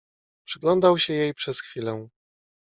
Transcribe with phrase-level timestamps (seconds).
[0.47, 2.07] "Przyglądał się jej przez chwilę."